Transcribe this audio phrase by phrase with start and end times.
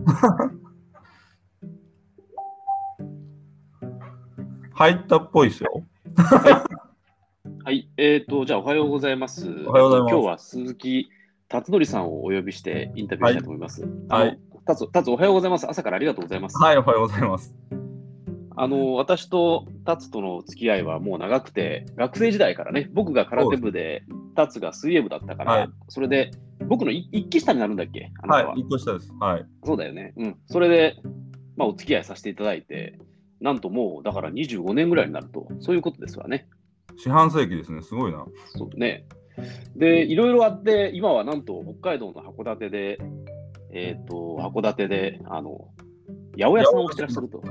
[4.74, 5.84] 入ったっぽいですよ。
[7.64, 9.48] はい、えっ、と、じゃあおはようございます。
[9.66, 11.10] おはようございます今日は鈴木
[11.48, 13.86] 達則さんをお呼びしてインタビューしたいと思います。
[14.08, 15.68] はい達達おはようございます。
[15.68, 16.56] 朝からありがとうございます。
[16.56, 17.54] はい、おはようございます。
[18.56, 24.04] あの私と達との付き合いはもう長くて、学生時代からね、僕が空手部で、
[24.34, 26.30] 達が水泳部だったから、はいそれで、
[26.68, 28.10] 僕のい一期下になるんだっけ？
[28.22, 29.12] あなたは、はい、一個下です。
[29.20, 29.46] はい。
[29.64, 30.12] そうだよね。
[30.16, 30.36] うん。
[30.46, 30.96] それで、
[31.56, 32.98] まあ、お付き合いさせていただいて、
[33.40, 36.48] なんともう、だから25年ぐらいになると、そういうことですわね。
[36.96, 37.82] 四半世紀ですね。
[37.82, 38.24] すごいな。
[38.56, 39.04] そうね。
[39.76, 42.98] で、いろいろあって、今はなんと北海道の函館で、
[43.72, 45.68] えっ、と、函館で、あの、
[46.38, 47.38] 八百屋さんをしてらっしゃると。
[47.40, 47.46] こ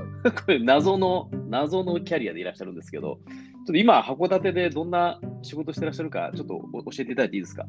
[0.48, 7.66] れ、謎の、謎のキャリアでいらっしゃるんですけど、ちょっと今、函館でどんな仕事してらっしゃるか、ちょっとお教えていただいていいですか？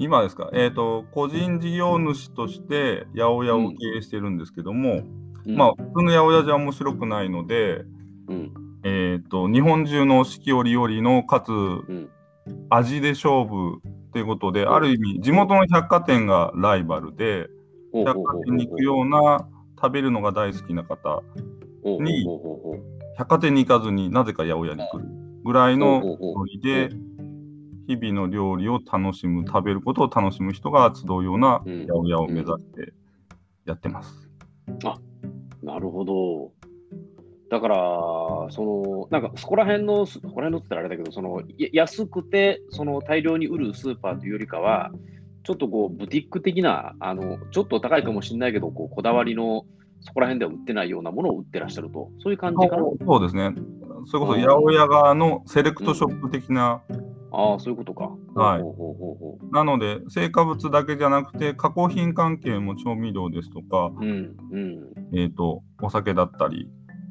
[0.00, 5.02] 今ですか、えっ、と、個人事業主として八百屋を経営してるんですけども、
[5.46, 5.56] うん。
[5.56, 7.84] まあ、普通の八百屋じゃ面白くないので、
[8.26, 8.52] うん。
[8.82, 12.08] えっ、と、日本中の四季折々の、かつ、うん。
[12.70, 13.82] 味で勝負
[14.14, 14.72] ということで、うん。
[14.72, 17.48] ある意味、地元の百貨店がライバルで、
[17.92, 19.46] 百貨店に行くような、
[19.82, 21.22] 食べるのが大好きな方、
[21.84, 22.26] に
[23.18, 25.04] 百貨店に行かずになぜか八百屋に来る
[25.44, 26.90] ぐらいのノリで、
[27.90, 32.92] 日々の料理を楽しむ、食べることを楽しむ人が集うようなうん八百屋を目指して
[33.66, 34.28] やってます。
[35.62, 36.52] なるほど。
[37.50, 37.76] だから、
[38.50, 44.92] その、なんか、そこら辺の、そこら辺のって言ったらあれだけど、その、や安くて、その、大量に売るスーパーというよりかは、
[45.42, 49.66] ちょっとこう、ブティック的な、あの、ちょっと高いかもしれないけど、こう、こだわりの、
[50.00, 52.84] そこら辺では売ってないようなものを売ってらっしゃると、そういう感じかな。
[53.04, 53.52] そうですね。
[54.06, 56.82] それこそ八百屋側のセレクトショップ的な、
[57.32, 58.10] ああ、そういうことか。
[58.34, 64.04] はいほうほうほうほなので、成果物だけじゃなくて、加工品関係も調味料ですとか、う。
[64.04, 66.68] うん、うん、えっ、と、お酒だったり、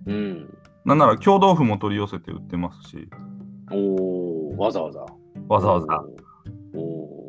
[0.07, 0.57] うん。
[0.85, 3.07] なんなら京豆腐も取り寄せて売ってますし、
[3.72, 5.06] おおわざわざ。
[5.47, 6.03] わざわざ。
[6.74, 7.28] おお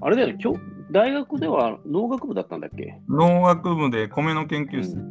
[0.00, 0.38] あれだよね、
[0.90, 3.00] 大学では農学部だったんだっけ？
[3.08, 5.02] 農学部で米の研究室ですね。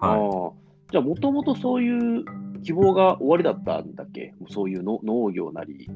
[0.00, 0.60] あはあ
[0.92, 2.24] じゃあ、もともとそういう
[2.62, 4.34] 希望が終わりだったんだっけ？
[4.48, 5.90] そういうの農業なり、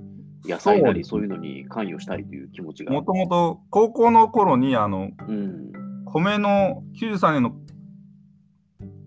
[0.45, 2.87] 野菜なり、そそういうのに関与したいという気持ちい。
[2.87, 2.93] が。
[2.93, 5.73] もともと高校の頃に、あの、うん。
[6.07, 7.57] 米の93年の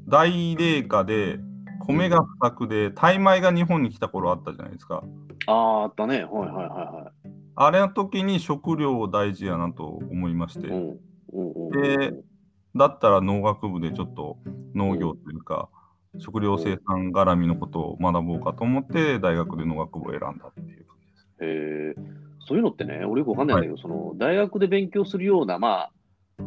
[0.07, 1.39] 大冷夏で、
[1.85, 5.03] 米が不作で、タイ米が日本に来た頃あったじゃないですか。
[5.47, 6.23] ああ、あったね。
[6.25, 7.11] はいはいはいは
[7.59, 10.99] あれの時に食料大事やなと思いまして、うん
[11.71, 12.13] で
[12.75, 14.37] だったら農学部でちょっと
[14.75, 15.67] 農業というか、
[16.19, 21.07] 食料生産絡みのことを学ぼうかと思って、大学で農学部を選んだっていう感じ
[21.39, 22.17] です。
[22.47, 25.91] そういうのってね、俺よくわかんないんだけど、その大学で勉強するような、まあ、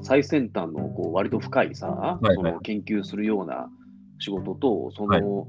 [0.00, 2.36] 最先端のこう割と深いさ、いはい。
[2.36, 3.68] その研究するような
[4.18, 5.46] 仕事と、その、はい。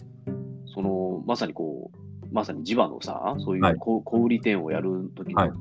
[0.73, 3.73] そのまさにこう、まさに地場のさ、そういはい。
[3.75, 5.51] う小,、小売店をやるときの、はい。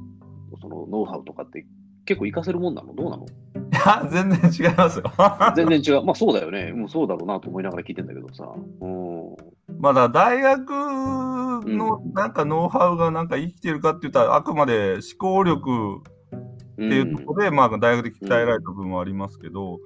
[0.60, 1.64] そのノウハウとかって
[2.10, 2.92] 結構活かせるもんなの？
[2.92, 3.24] どうなの？
[3.24, 3.28] い
[3.72, 5.04] や、全然違いますよ。
[5.54, 6.04] 全然違う。
[6.04, 6.72] まあそうだよね。
[6.72, 8.52] もうそうだろうなと思いながら聞いてんだけどさ。
[8.80, 9.36] うん。
[9.78, 19.78] まだ大学のなんかノウハウがなんか生きてるかって言ったら、あくまで思考力っていうところで、まあ大学で鍛えられた部分はありますけど、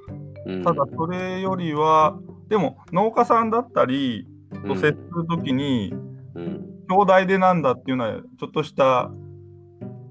[0.46, 2.18] うんただそれよりは、
[2.48, 4.26] でも農家さんだったり
[4.66, 5.92] と接するときに、
[6.34, 9.10] うん兄弟でなんだっていうのは、ちょっとした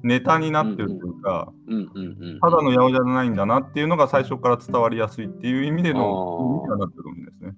[0.01, 2.39] ネタになってるというか、うんうんうん。
[2.39, 7.55] ただの八百屋じゃないんだなっていうのが最初から伝わりやすいっていう意味でのなってるんですね。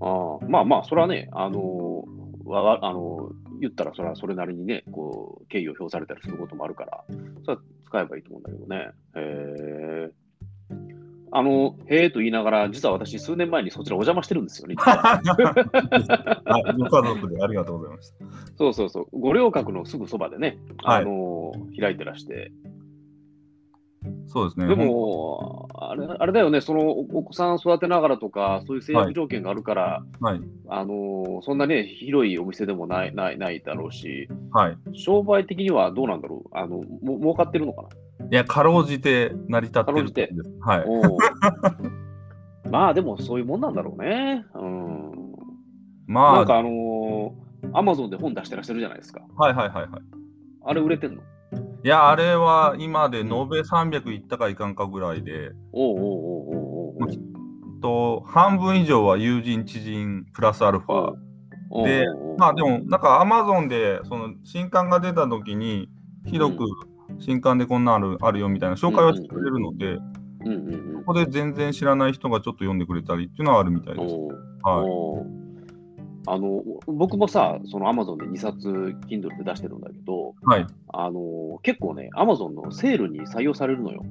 [0.00, 7.04] ああまあまあ、それはね、あのーわわあのー言ったらそれはそれなりにね、こう、敬意を表されたりすることもあるから、
[7.44, 8.90] それは使えばいいと思うんだけどね。
[9.16, 10.10] へえ。
[11.32, 14.76] あの、へえと言いながら、実は私、数年前にそちらお邪魔してるんですよね。
[14.78, 18.24] 実ははい、ご家族でありがとうございました。
[18.56, 22.52] そうそうそう、五稜郭のすぐそばでね、はいあのー開いてらして、
[24.28, 24.66] そうですね。
[24.66, 34.78] でも、あれあれだよね、そのおお子さん育てながらとか、そういう制約条件があるから、はい、あのーそんなね、広いお店でもないないないだろうし、はい。
[34.94, 36.48] 商売的にはどうなんだろう？
[36.52, 37.88] あの、も儲かってるのかな？
[38.26, 40.50] いや、かろうじて成り立ってるてんです。
[40.60, 40.84] はい。
[42.70, 44.44] まあでもそういうもんなんだろうね。
[44.54, 45.34] うん。
[46.08, 47.32] まあ、なんかあの
[47.72, 49.22] アマゾンで本出してらっしゃるじゃないですか。
[49.36, 50.02] はいはいはいはい。
[50.64, 51.22] あれ売れてんの？
[51.86, 56.96] いや、あれは今で延べ300いったかいかんかぐらいで、おうおうおうおうおう。
[57.00, 61.12] おうと半分以上は友人、知人、プラスアルファ。
[61.84, 62.04] で
[62.38, 65.88] まあでも、なんかアマゾンでその新刊が出た時に、
[66.26, 66.64] 広く
[67.20, 70.00] 新刊でこんなのあるあるよみたいな紹介はしてくれるので、うん
[70.48, 74.14] うんうんここで全然知らない人がちょっと読んでくれたりっていうのはあるみたいです。
[74.64, 75.45] はい。
[76.26, 78.68] あの僕もさ、その Amazon で2冊
[79.08, 80.66] Kindle で出してるんだけど、はい。
[80.92, 84.04] あの結構ね、Amazon のセールに採用されるのよ。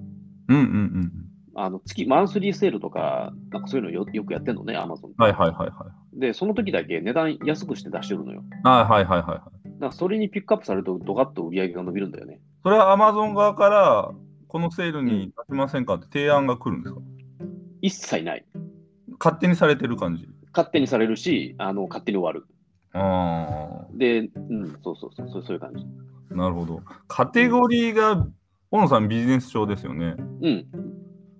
[0.47, 1.12] うんうんうん。
[1.57, 5.15] あの月、マンスリーセールとか、なんかそういうのよよくやってんのね、Amazon って。
[5.17, 6.19] はいはいはいはい。
[6.19, 8.44] で、その時だけ値段安くして出してるのよ。
[8.63, 9.38] はいはいはいはいはい。
[9.38, 9.51] だか
[9.88, 12.41] らそれにピックアップされると、ドカッと売り上げが伸びるんだよね。
[12.63, 14.12] それは Amazon 側から、
[14.47, 17.01] このセールに出しませんかって提案が来るんですか？
[17.81, 18.45] 一切ない。
[19.19, 20.29] 勝手にされてる感じ。
[20.55, 22.47] 勝手にされるし、あの勝手に終わる。
[22.93, 25.85] あで、うん、そうそうそう、そうそういう感じ。
[26.31, 26.81] あ、なるほど。
[27.07, 28.25] カテゴリーが、
[28.71, 30.15] 小野さんビジネス書ですよね。
[30.41, 30.65] うん。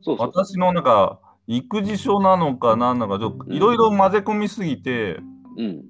[0.01, 0.45] そうそうそう。
[0.45, 5.19] 私のなんか、育児書なのかなんなのか、ちょっといろいろ混ぜ込みすぎて、
[5.57, 5.85] うん。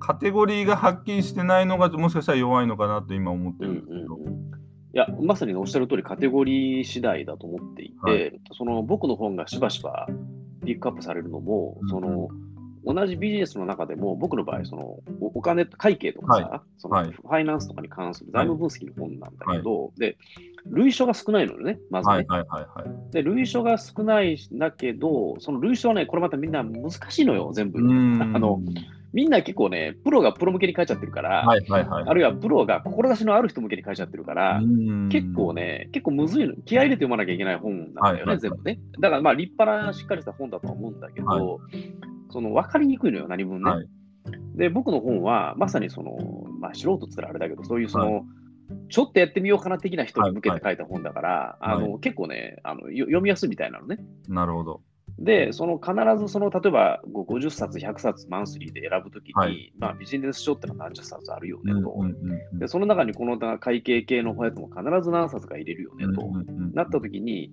[0.00, 4.16] カテゴリーがはっきりしてないのがもしかしたら弱いのかなって今思ってうんるんですけど。
[4.16, 4.46] うんうん
[4.94, 10.06] いや、まさにおっしゃる通り、カテゴリー次第だと思っていて、はいその僕の本がしばしば
[10.64, 12.28] ピックアップされるのも、うんその
[12.86, 14.82] 同じビジネスの中でも、僕の場合、その
[15.20, 20.16] おお金、会計とかさ、そのはいファイナンスとかに関する財務分析の本なんだけど、で、
[20.70, 22.14] 類書が少ないのよね、まずね。
[22.14, 23.12] はいはいはいはい。
[23.12, 27.78] で、類書が少ないんだけど、その類書はね、これまたみんな難しいのよ、全部。
[28.22, 28.60] あの
[29.12, 32.04] みんな結構ね、プロがプロ向けに書いちゃってるから、はいはいはい。
[32.06, 34.60] あるいはプロが志のある人向けに書いちゃってるから、
[35.10, 36.54] 結構ね、結構むずいの。
[36.66, 38.78] 気合い入れて読まなきゃいけない本なんだよね、はいはい全部ね。
[39.00, 43.70] だからまあ立派なしっかりした本だとは思うんだけど、はいその分かりにくいのよ、何分ね。
[43.70, 43.86] はい
[44.56, 46.18] で、僕の本はまさにその、
[46.58, 48.24] まあ素人っつったらあれだけど、そういうその、
[48.88, 53.98] ちょっとやってみようかな的な人に向けて書いた本だから、はいあの結構ねあのよ読みやすいみたいなのね。
[54.28, 54.80] なるほど。
[55.18, 61.78] で、その必ずその例えばご50冊、100冊マンスリーで選ぶときに、はいまあ、ビジネス書ってのは何十冊あるよねと。
[61.78, 62.16] うんうん
[62.52, 67.52] うんでその中にこの会計系のやつも必ず何冊か入れるよねと、うんうんうんなったときに、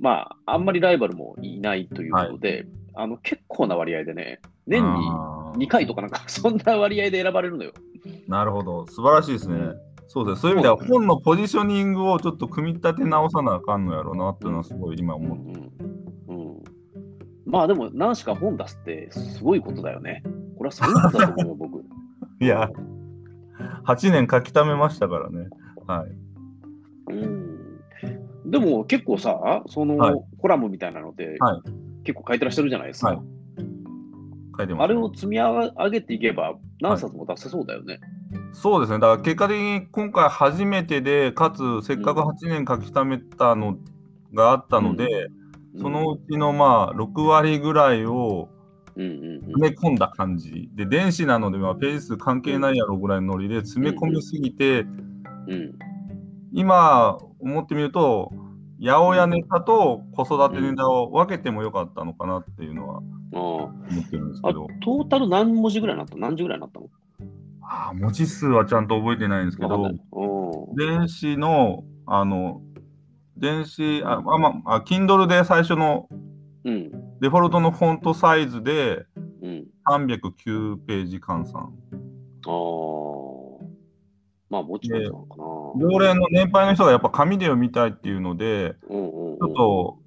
[0.00, 2.66] まあ、あんまりライバルもいないということで、
[3.02, 7.72] あの結構な割合でね、年にあー2回とかなんか、 そんな割合で選ばれるのよ。
[8.28, 8.86] なるほど。
[8.86, 9.56] 素晴らしいですね。
[9.56, 9.76] うん
[10.12, 10.40] そうですね。
[10.40, 15.60] そういう意味では本のポジショニングをちょっと組み立て直さなあかんのやろうなっていうのはすごい今うん思って。
[16.28, 16.62] うんうん
[17.46, 20.22] まあでも、何しか本出すってすごいことだよね。
[20.56, 21.84] これはすごいことだと思うよ、僕。
[22.40, 22.70] いや、
[23.84, 25.48] 8年書き溜めましたからね。
[25.86, 27.12] はい。
[27.12, 27.50] うん
[28.46, 33.08] でも結構さ、その、はいコラムみたいなので、はい結構書いてらっしゃるじゃないですか。
[33.10, 33.20] はい
[34.60, 34.84] 書いてます。
[34.84, 38.00] あれを積み上げていけば何冊も出せそうだよね。
[38.52, 38.98] そうですね。
[38.98, 43.78] だから結果的に今回初めてで、かつせっかく8年書き溜めたの
[44.34, 45.28] があったので、
[45.80, 48.48] そのうちのまあ6割ぐらいを
[48.96, 50.68] うんうんうん詰め込んだ感じ。
[50.74, 55.72] で、電子なのでまあページ数関係ないやろぐらいのノリで詰め込みすぎて、うん
[56.52, 58.32] 今思ってみると、
[58.82, 63.00] 八百屋ネタと子育てネタを分けてもよかったのかなっていうのはあ
[63.36, 66.88] 思ってるんですああけど、トータル何文字ぐらいになった何時ぐらいになったの？
[67.62, 69.92] あー文字数はちゃんと覚えてないんですけど。
[70.76, 72.62] 電子の、あの、
[73.36, 76.08] 電子、あ、あまあ、Kindle で最初の
[76.64, 76.90] うん。
[77.20, 79.06] デフォルトのフォントサイズで
[79.42, 79.66] うん。
[79.88, 81.72] 309ページ換算。
[82.46, 83.09] ああ
[84.50, 85.44] まあもちろんなのかな。
[85.90, 89.98] 常連の年配の人がやっぱ紙で読みたいっていうので、うんうんうんちょっと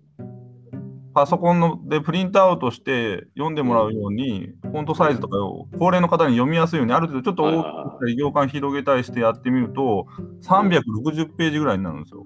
[1.13, 10.07] パソコンのでプリントアウトして読んでもらうように、フォントサイズとかを高齢の方に読みやすいように、ある程度ちょっと大きくしたり、行間広げたりしてやってみると、
[10.41, 12.25] 360ページぐらいになるんですよ。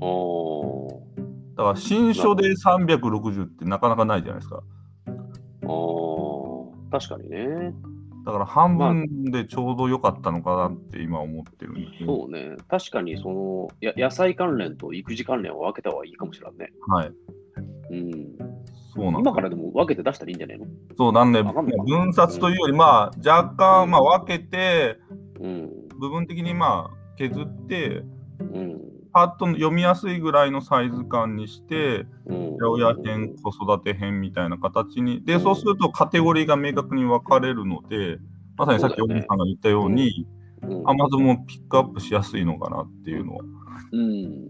[0.00, 1.04] おー
[1.56, 4.62] だから新書で360ってなかなかないじゃないですか。
[5.66, 7.74] おー確かにね。
[8.24, 12.56] だから半分でちょうど良かったのかなって今思ってるんですけど、そうね。
[12.68, 16.72] 確かにそのや野菜関連と育児関連を分けた方がいいかもしれんね。
[16.88, 17.12] はい。
[17.90, 18.38] うん。
[18.94, 20.66] そうなん今からでも分けて出したらいいんじゃないの？
[20.96, 21.70] そうなんで、分割
[22.38, 24.98] というより、まあ、若干、まあ、分けて、
[25.40, 25.70] うん。
[26.00, 28.04] 部分的にまあ、削って、
[28.40, 28.80] うん。
[29.14, 32.56] パッと読みやすいぐらいのサイズ感にして、うん。
[32.58, 38.18] 八百屋編、子育て編みたいな形に、で、そうするとカテゴリーが明確に分かれるので、
[38.56, 40.26] まさにさっきそうだよね大木さんが言ったように、
[40.62, 40.90] うん。
[40.90, 43.44] アマゾンもピックアップしやすいのかなっていうのは、
[43.92, 44.48] うん。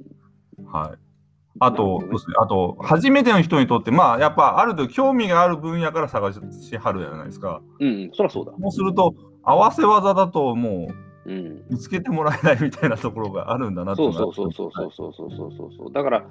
[0.67, 0.99] はい。
[1.61, 6.41] あと、ねそうですね、あと、初めての人にとって、まあ、やっぱある程度興味がある分野から探し
[6.79, 7.61] はるじゃないですか。
[7.81, 8.11] うん。
[8.15, 8.53] そりゃそうだ。
[8.59, 11.63] そうすると、合わせ技だともううん。
[11.71, 15.93] 見つけてもらえないみたいなところがあるんだなっていそうそうそうそうそうそうそうそうそう。
[15.93, 16.27] だから、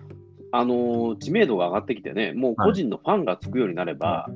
[0.51, 4.29] あのー知名度が上がってきてね、もう個人のファンがつくようになれば、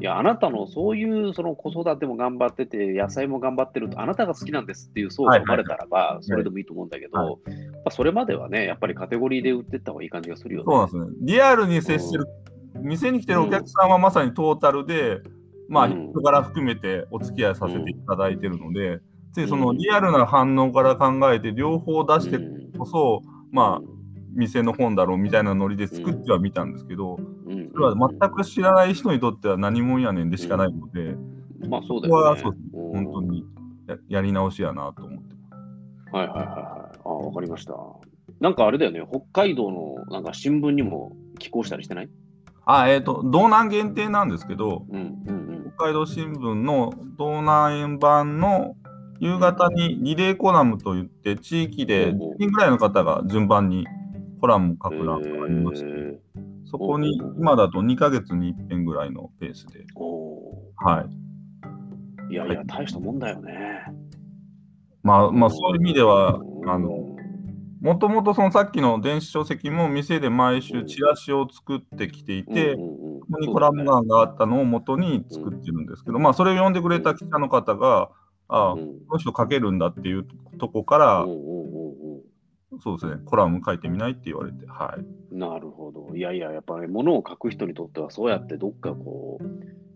[0.00, 7.38] いや、あなたのそういうその子育ても頑張ってて、野菜も頑張ってると、あなたが好きなんですっていう層が生まれたらば、それでもいいと思うんだけど、はいま
[7.86, 10.64] あ、それまではね、やっぱりカテゴリーで売ってった方がいい感じがするよね。
[10.66, 11.16] そうなんですね。
[11.22, 12.26] リアルに接してる、
[12.80, 15.20] 店に来てるお客さんはまさにトータルで、
[15.68, 19.00] まあ、うん人から含めてお付き合いさせていただいてるので、
[19.32, 22.38] ついそのうんリアルな反応から考えて、両方出して
[22.78, 23.86] こそ、まあ、
[24.34, 31.16] 店の本だろうみたいなノリで作ってはみたんですけど、うん、それは全く知らない人にとっては何者やねんでしかないので、
[31.68, 32.42] まあそうだここよね。
[32.42, 33.44] はそう本当に
[33.86, 35.34] ややり直しやなと思って
[36.12, 36.98] はいはいはいはい。
[37.04, 37.74] あわかりました。
[38.40, 42.10] なんかあれだよね、北海道のなんか新聞にも寄稿したりしてない？
[42.64, 45.72] あ、えっ、と、道南限定なんですけど、うんうん。
[45.76, 48.76] 北海道新聞の道南円版の
[49.20, 53.86] 夕方にリレーコラムといって、地域で10人ぐらいの方が順番に
[54.40, 55.00] コラムを書うん。
[55.00, 56.20] く欄がありまして、え
[56.64, 59.84] そこに今だと2ヶ月に1遍ぐらいのペースで、
[60.76, 61.04] はい。
[62.28, 63.54] ーいやいや、大したもんだよね。
[65.02, 66.70] まあ、まあ、そういう意味では、うん。
[66.70, 67.16] あの、
[67.80, 72.80] もともとそのさっきの電子書籍も店で毎週チラシを作ってきていて、こ
[73.32, 78.10] こにコラム欄があったのを元に作ってるんですけど、まあ、それを読んでくれた記者の方が、
[78.48, 80.26] ああ、うんこの人書けるんだっていう
[80.58, 81.24] とこから、
[82.80, 85.34] そうですね、コラム書いてみないって言われて、はい。
[85.34, 86.14] なるほど。
[86.14, 89.44] いやいや、やっぱり、ね、物を書く人にとっては、そうやってどっかこう、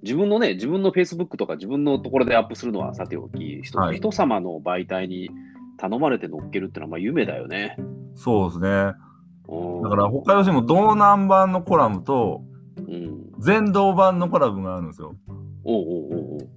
[0.02, 5.30] 自分のね、自分の Facebook とか自分のところでアップするのはさておき、人,、はい人様の媒体に
[5.76, 7.76] 頼まれて乗っけるってのは、まあ、夢だよね。
[8.14, 8.68] そうですね。
[8.68, 8.94] だ
[9.82, 12.42] だから、北海道新聞道南版のコラムと、
[12.78, 13.32] うん。
[13.38, 15.14] 全道版のコラムがあるんですよ。
[15.28, 15.41] おうおうおうおう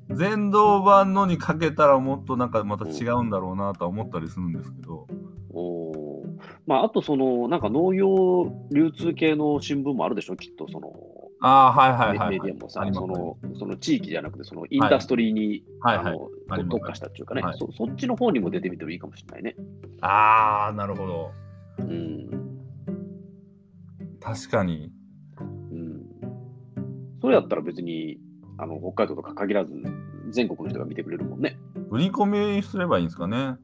[0.10, 5.08] 全道版のにかけたらもっとなんかまた違うんだろうなとは思ったりするんですけど、
[5.54, 6.26] おー
[6.68, 10.92] まあ、あと、その、なんか農業流通系の新聞もあるでしょ、きっと、その、
[11.42, 15.98] ああ、はいはいはい、メメディアもさ、ありますそのその地域じゃなくて、そのインダストリーに、はい。
[15.98, 17.58] はいあのあります特化したっていうかね、はい。
[17.58, 19.56] そ、そっちの方にも出てみてもいいかもしれないね。
[20.02, 21.32] ああ、なるほど。
[21.80, 22.30] うん。
[24.20, 24.92] 確かに。
[25.40, 26.04] うん。
[27.22, 28.18] それやったら別に、
[28.58, 29.74] あの、北海道とか限らず、
[30.30, 31.58] 全国の人が見てくれるもんね。
[31.90, 33.56] 売り込みすればいいんですかね。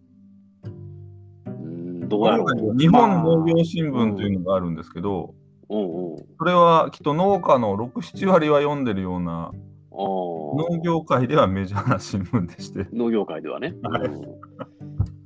[1.45, 2.77] うん、どうやろう。
[2.77, 5.33] 日本農業新聞というのがあるんですけど、
[5.69, 6.17] うんうん。
[6.37, 9.51] それはきっと農家の6、7割は読んでるような、ああ。
[9.93, 12.87] 農業界ではメジャーな新聞でして。
[12.93, 13.75] 農業界ではね。
[13.81, 14.21] はいうん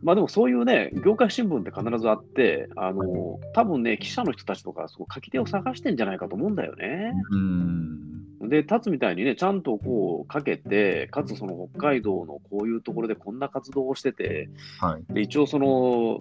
[0.05, 7.11] まあでもそういうね、業界新聞って必ずあって、あの、多分ね、記者の人たちとか、その書き手を探してんじゃないかと思うんだよね。
[7.31, 8.14] うん。
[8.47, 14.49] で、立つみたいにね、ちゃんとこうかけて、かつその北海道のこういうところでこんな活動をしてて、
[14.79, 15.13] はい。
[15.13, 16.19] で一応その、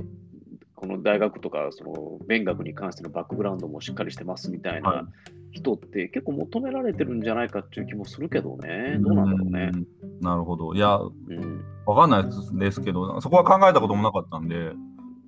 [0.74, 5.08] この大学とか、その勉学に関してのバックグラウンドもしっかりしてますみたいはいな
[5.52, 8.98] 人って結構求められてるんじゃないかっていう気もするけどね。
[8.98, 9.70] どうなんだろうね。
[9.72, 9.86] うん
[10.20, 10.74] なるほど。
[10.74, 11.64] いや、うん。
[11.86, 14.72] わかんないですけど、そこは考えたこともなかったんで、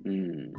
[0.05, 0.53] うん。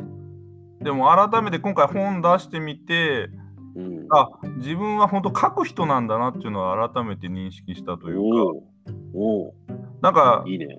[0.81, 3.31] でも改めて今回本出してみて、
[3.79, 4.07] うん。
[4.11, 8.67] あ自分は本当書く人なんだなっていうのは改めて認識したというおか、
[9.15, 9.55] おお
[10.01, 10.77] なんかいいね。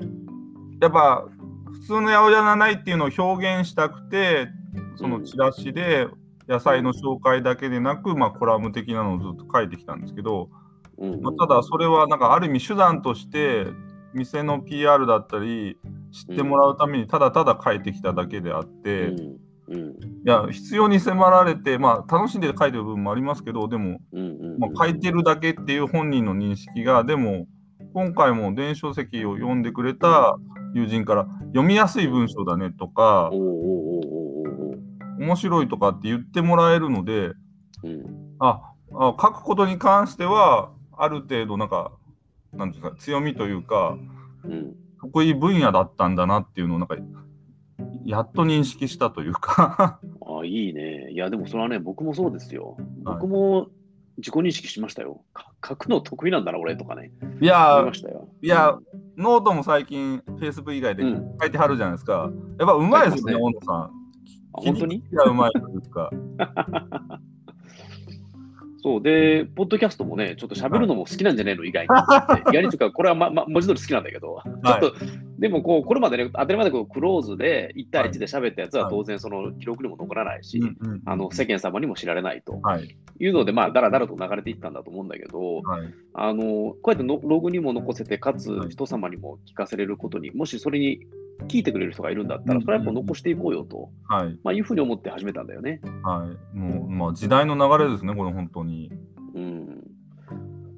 [0.81, 1.25] やっぱ
[1.71, 4.49] 普通の八百屋がないっていうのを表現したくて、
[4.97, 6.07] そのチラシで
[6.47, 10.49] 野菜の紹介だけでなく、まあ、コラム的なのをずっと書いてきたんですけど、
[10.97, 13.67] まあ、ただそれはなんかある意味手段として
[14.13, 15.77] 店の PR だったり
[16.11, 19.13] 知ってもらうためにただただ書いてきただけであって、
[20.25, 23.99] いや必要に迫られて、まあ、楽しんで書いてる部分もありますけどでも、
[24.57, 27.47] まあ、書いてるだけっていう本人の認識がでも
[27.93, 30.35] 今回も電子書籍を読んでくれた
[30.73, 33.31] 友人から読みやすい文章だねとか
[35.17, 37.33] 面白いとかって言ってもらえるので
[37.83, 38.35] うん。
[38.39, 38.61] あ
[38.91, 41.91] あ書くことに関してはある程度なんか
[42.53, 43.97] なんですか強みというか
[44.43, 44.75] うん。
[45.01, 46.97] 得意分野だったんだなっていうのをなんか
[48.09, 51.11] やっと認識したというかあいいね。
[51.11, 52.75] いや、でもそれはね、僕もそうですよ。
[53.05, 53.67] はい僕も
[54.17, 55.21] 自己認識しましたよ。
[55.33, 57.11] か書くの得意なんだな、俺とかね。
[57.39, 57.89] いや。
[58.41, 58.77] いや
[59.15, 63.91] ノートも最近 Facebook 以外でうん書いてはるじゃないですか、やっぱうまいですよね書いてますね温野さんあ
[64.51, 64.95] 本当に？
[64.97, 66.09] いやうまいというか
[68.81, 69.01] そう。
[69.01, 71.89] で、ポッドキャストもね、ちょっと喋るのも好きなんじゃねえの、意外に。
[72.49, 74.93] 意外にというか、これは、まま、文字通り好きなんだけど、 ちょっと、
[75.37, 78.91] でもこう、これまでね、当たり前だけど、クローズで1対1で喋ったやつははい。
[78.91, 81.01] 当然、その記録にも残らないし、うんうん。
[81.05, 82.59] あの世間様にも知られないと。
[82.61, 82.95] はい。
[83.21, 85.93] いうので、まあ、だらだらと流れていったんだと思うんだけど、はい。
[86.13, 86.43] あの
[86.81, 88.69] こうやってのログにも残せて、かつはい。
[88.69, 91.01] 人様にも聞かせれることに、もしそれに
[91.47, 94.39] 聞いてくれる人がいるんだったら、うんそれはやっぱ残していこうよと、はい。
[94.43, 95.81] まあ、いうふうに思って始めたんだよね。
[96.03, 96.57] はい。
[96.57, 98.91] もうまあ時代の流れですねこれ本当に。
[99.35, 99.83] うん、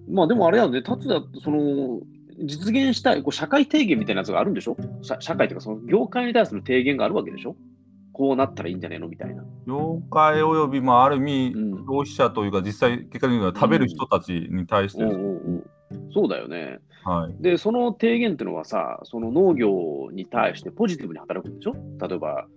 [0.10, 2.00] まあでもあれだよね、達也、その、
[2.44, 4.76] 実現したいこう社会提言みたいなやつがあるんでしょ？
[5.02, 7.56] 社社会というか、その業界に対する提言があるわけでしょ？
[8.14, 9.08] こうなったらいいんじゃねえの？
[9.08, 9.44] みたいな。
[9.66, 11.72] 業界および、まあ、ある意味、うん。
[11.86, 16.12] 消費者というか、実際、結果的には食べる人たちに対してです、うんうんうん。
[16.14, 16.80] そうだよね。
[17.04, 17.44] はい。
[17.44, 21.74] で、その提言っていうのはさ、その農業に対してポジティブに働くんでしょ？
[22.08, 22.48] 例えば、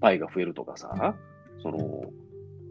[0.00, 1.14] パイが増えるとかさ、
[1.62, 1.78] その、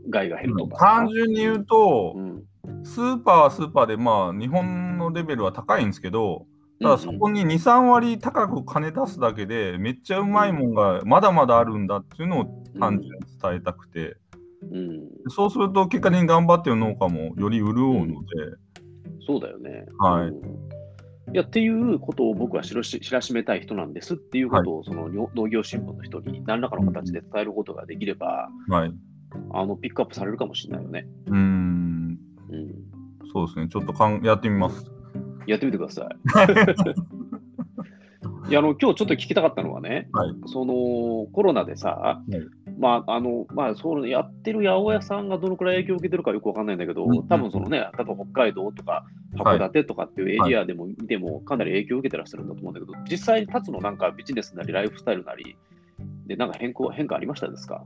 [0.09, 0.85] 害が減るとかさ。
[0.85, 2.43] 単純に言うとう、ん、
[2.83, 6.45] スーパーはスーパーで、まあ、日本のレベルは高いんですけど、
[6.81, 12.45] ただそこに2、3割高く金出すだけで、めっちゃうまいもんがまだまだあるんだっていうのを
[12.79, 14.15] 単純に伝えたくて、
[14.71, 18.27] うん、そうすると結果的に頑張ってる農家もより潤うので、
[19.25, 19.85] そうだよね。
[19.97, 20.27] はい。
[20.27, 20.66] うん
[21.33, 28.93] いやっていうことを僕は知らし知らしめたい人なんですっていうことを、その農農業新聞の人に何らかの形で伝えることができれば、はい。
[29.51, 31.05] あのピックアップされるかもしれないよね。
[31.27, 32.17] うーん、
[32.49, 32.75] うん、
[33.33, 33.67] そうですね。
[33.67, 34.89] ちょっとかんやってみます。
[35.47, 36.15] やってみてください。
[38.49, 40.33] いやあの今日ちょっと聞きたかったのはね、はい。
[40.45, 42.35] そのコロナでさ、い
[42.77, 49.05] まああのまあ、そうやってる八百屋さんがどのくらい影響を受けてるかよくわかんないんだけど、うんうん多分そのね、例えば北海道とか
[49.35, 55.55] 函館とかっていうエリアでも見ても、かなり影響を受けてらっしゃるんだと思うんだけど、実際に立つのなんかビジネスなりライフスタイルなり、
[56.27, 57.83] でなんか変更変化ありましたですか？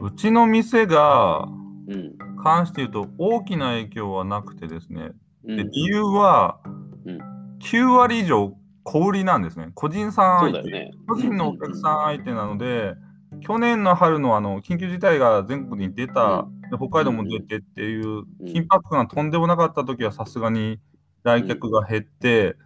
[0.00, 1.48] うちの店が
[1.88, 2.14] うん。
[2.42, 5.10] 関して言うと大きな影響はなくてですね、
[5.44, 6.58] うん、で理由は
[7.04, 7.18] うん。
[7.58, 9.72] 9割以上小売りなんですね。
[9.74, 10.90] 個人さんね。
[11.06, 12.16] 個人のお客さん。
[12.16, 12.94] 相手なので、
[13.40, 18.26] 去年の春のあの緊急事態が全国に出た、で北海道も出てっていううん。
[18.44, 20.78] 緊迫感がとんでもなかった時はさすがに
[21.24, 22.56] 来客が減って。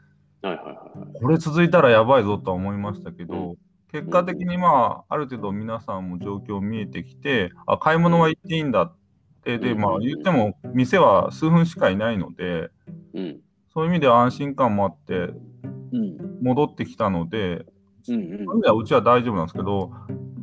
[1.20, 3.56] これ続いたらやばいぞとは思いましたけど、
[3.90, 8.96] 結果的にまあある程度皆さんも状況見えてきて、あ買い物は行っていいんだっ
[9.42, 12.70] て、でまあ言っても店は数分しかいないので、
[13.14, 13.40] うん。
[13.72, 16.42] そういう意味では安心感もあってうん。
[16.42, 17.64] 戻ってきたので、うんうん。
[18.06, 19.92] そういう意味ではうちは大丈夫なんですけど、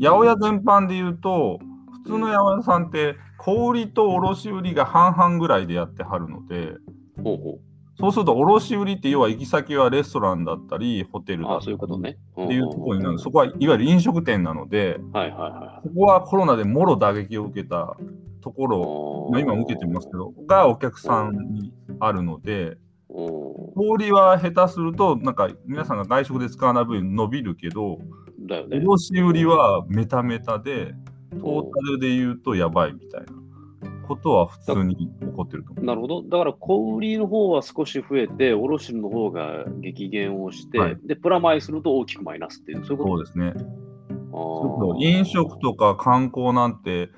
[0.02, 1.60] 八百屋全般で言うと、
[2.04, 6.74] 普通の八百屋さんって小売りと卸売りが半々ぐらいでやってはるので、
[7.24, 7.60] ほうほ
[8.00, 12.18] そうすると卸売りって要は行き先はレストランだったり、ホテルだったりそういうことね。
[12.42, 13.20] っっていうところになる。
[13.20, 17.96] そこはいわゆる飲食店なので、はいはいはここはコロナでもろ打撃を受けた
[18.42, 18.68] とこい。
[18.70, 23.72] ろ、まあ、今も受けてますけど、がお客さんにあるので、ど。
[23.76, 28.00] 氷は下手すると、なんか皆さんが外食で使わない分伸びるけど、
[28.52, 28.82] だよね。
[28.86, 30.94] 卸売りはメタメタで、
[31.32, 33.28] トータルで言うとやばいみたいな
[34.08, 35.86] ことは普通に起こってると思う。
[35.86, 36.24] なるほど。
[36.24, 43.54] だから、小売りの方は少し増えて、卸の方が激減をして、はいで、プラマイすると大きくマイナスっていう、そういうこそうですね。
[45.00, 47.10] 飲食とか観光なんて、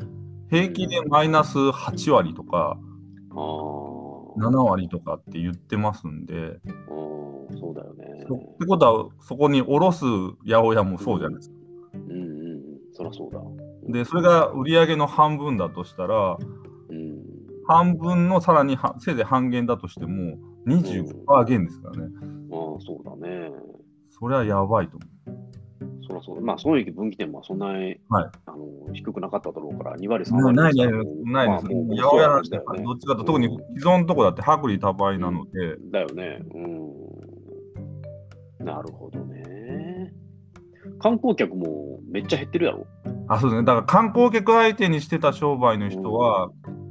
[0.49, 2.77] 平気でマイナス8割とか
[3.31, 7.32] あーあ7割とかって言ってますんで、ー、うん
[7.73, 8.25] そうだよね。
[8.27, 10.05] そってことは、そこに卸す
[10.45, 11.55] 八百屋もそうじゃないですか。
[11.93, 12.61] うんうんうん、
[12.93, 13.41] そりゃそうだ。
[13.91, 16.37] で、それが売り上げの半分だとしたら、
[16.89, 17.23] うん、
[17.67, 22.13] 半分のさらにはせいぜい半減だとしても、25%減ですからね。
[22.51, 23.51] ああ、そうだね。
[24.09, 25.07] それはやばいと思
[26.05, 26.41] そりゃそうだ。
[26.41, 30.45] まあ、その時分岐点もそんなに、はいあの低くなかっただろうから、2割、3う。
[30.45, 31.67] 割ないないですないです。
[31.67, 32.49] 八百屋なんて
[32.83, 36.41] どっちかと、特に既存のとこだって薄利多売なので、だよね。
[36.53, 37.02] うん。
[38.63, 40.13] なるほどね。
[40.99, 42.85] 観光客もめっちゃ減ってるやろ？
[43.27, 43.65] あ、そうですね。
[43.65, 46.49] だから観光客相手にしてた商売の人は、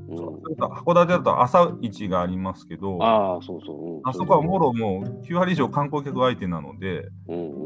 [0.09, 3.77] うん、そう函館だと朝市がありますけど、あああ、そうそう。
[3.97, 7.62] うんそこはもろもう9割以上観光客相手なので、うんうん。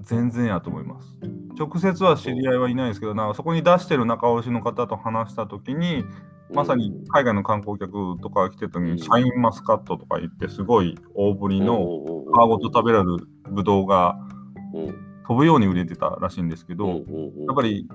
[0.00, 1.14] 全然やと思います。
[1.58, 6.04] 直接は知り合いはいないですけど、なんかそこに出してる仲卸の方と話したときに、
[6.54, 13.16] まさに海外の観光客とかが来てた時うんに、シャインマスカットとか言って、すごい大ぶりのの皮ごと食べられる
[13.50, 14.16] ブドウが
[14.74, 15.08] うん。
[15.26, 17.02] 飛ぶように売れてたらしいんですけど、うんやう
[17.46, 17.52] ん。
[17.52, 17.86] っぱり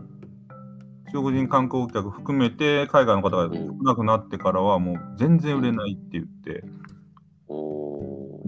[1.11, 6.63] 中国人観光客含めて海外の方が少なくなってからはもう全然売れないって言って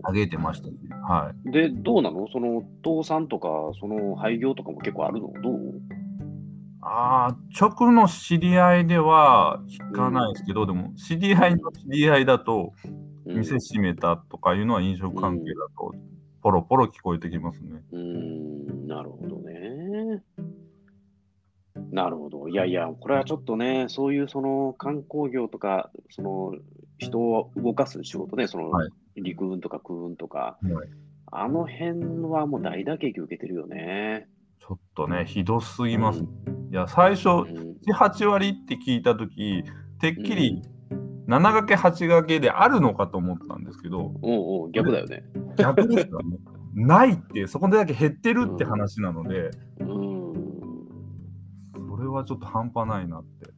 [0.03, 0.73] おあげてましたね。
[1.08, 1.49] はい。
[1.49, 2.27] ーで、どうなの？
[2.31, 5.31] その倒産とか、その廃業とかも結構あるの？
[5.41, 5.81] どう？
[6.81, 15.95] ああ、直の知り合いでは聞かないですけど、でも知り合いの知り合いだと、うん店閉めたとかいうのは飲食関係だと
[16.43, 17.81] ポロポロ聞こえてきますね。
[17.91, 20.21] うーん、なるほどね。
[21.91, 22.47] なるほど。
[22.47, 26.53] いやいや、これはちょっとね、そういうその観光業とか、その
[26.99, 30.89] 人を動かす仕事ね、そのはい陸運とか空運とか、はい
[31.32, 34.28] あの辺はもう大打撃受けてるよね。
[34.60, 36.21] ちょっとね、ひどすぎます。
[36.21, 36.28] う
[36.71, 39.63] いや、最初、うん7、8割って聞いたとき、
[39.99, 40.62] てっきり
[41.28, 45.23] 7掛け8掛けであるのかと思ったんですけど、おうおう逆だよね。
[45.58, 46.38] 逆ですからね。
[46.73, 50.34] ないって、そこでだけ減ってるって話なので、うん。
[51.89, 53.49] それはちょっと半端ないなって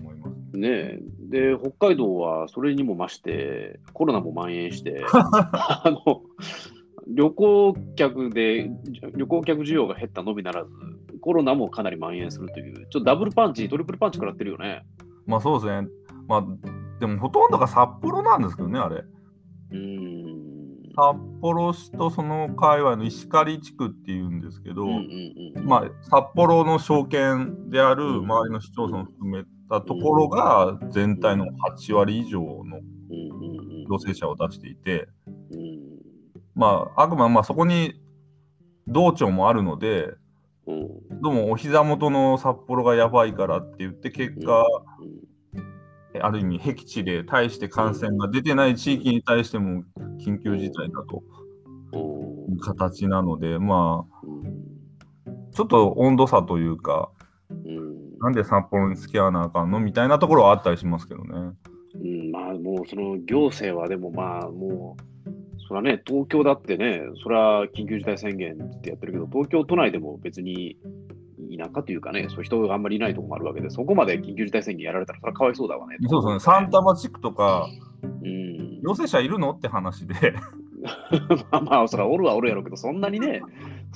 [0.00, 0.58] 思います。
[0.58, 1.00] ねえ。
[1.30, 6.22] で、北海道はそれにも増して、コロナも蔓延して、 あの、
[7.08, 8.70] 旅行客で、
[9.14, 10.70] 旅行客需要が減ったのみならず、
[11.20, 14.84] コロナもかなり蔓延するという、ちょっとダブルパンチ、トリプルパンチ食らってるよね。
[15.26, 15.88] まあそうですね。
[16.28, 16.46] まあ、
[17.00, 19.04] でもほとんどが札幌なんですけどね、あれ。
[19.72, 20.36] うん。
[20.96, 24.86] 札幌市とその界隈の石狩地区っていうんですけど。
[25.62, 32.80] まあ、札幌の証券であるうん周りの市町村を含めたところが全体の8割以上の
[33.88, 35.96] 陽性者を出していて、うん。
[36.54, 38.00] まあ、あくまでまあそこに
[38.86, 40.14] 道庁もあるので、
[40.66, 41.20] うん。
[41.22, 44.64] どうもお膝元の札幌がやばいからって言って、結果、
[46.20, 49.84] ある意味、僻地で対して感染が出てない地域に対しても
[50.18, 51.22] 緊急事態だと
[51.92, 52.54] うん。
[52.54, 54.46] いう形なので、まうん。
[54.46, 57.10] あ、ちょっと温度差というか、
[57.50, 57.85] うん
[58.20, 61.52] なんで札幌に付き合わなあかんのみたいなところはあったりしますけどね。
[61.94, 65.02] うん、まあもうその行政はでもまあもう、
[65.68, 70.78] それはね、東京だってね、それは緊急事態宣言ってやってるけど、東京都内でも別に
[71.58, 75.96] 田舎というかね、そういう人があんまりいないところもあるわけで、そこまで緊急事態宣言やられたら、それはかわいそうだわね。
[76.08, 77.68] そうですね、三多摩地区とか、
[78.02, 79.50] うん、陽性者いるの？
[79.50, 80.14] って話で、
[81.50, 83.42] まあまあ、それはおるはおるやろうけど、そんなにね、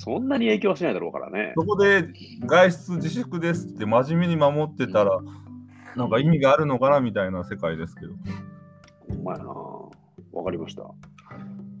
[0.03, 1.53] そんなに影響はしないだろうからね。
[1.55, 2.07] そこで
[2.43, 5.11] 外出自粛ですって真面目に守ってたら、
[5.95, 8.13] なんか意味があるのかなみたいな世界ですけど。
[9.09, 9.45] ほんまやな。
[10.33, 10.89] わかりました。